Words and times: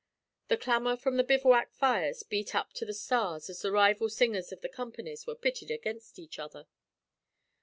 The 0.47 0.57
clamor 0.57 0.97
from 0.97 1.17
the 1.17 1.23
bivouac 1.23 1.73
fires 1.75 2.23
beat 2.23 2.55
up 2.55 2.73
to 2.73 2.85
the 2.85 2.93
stars 2.95 3.51
as 3.51 3.61
the 3.61 3.71
rival 3.71 4.09
singers 4.09 4.51
of 4.51 4.61
the 4.61 4.67
companies 4.67 5.27
were 5.27 5.35
pitted 5.35 5.69
against 5.69 6.17
each 6.17 6.39
other. 6.39 6.65